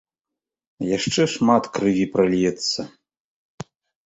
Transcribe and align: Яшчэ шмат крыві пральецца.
Яшчэ 0.97 1.23
шмат 1.33 1.63
крыві 1.75 2.05
пральецца. 2.17 2.81